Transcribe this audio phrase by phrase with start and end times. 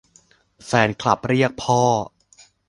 [0.65, 1.81] แฟนคลับเรียก: พ่อ